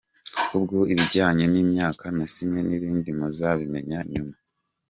[0.57, 4.35] Ubwo ibijyanye n’imyaka nasinya n’ibindi muzabimenya nyuma.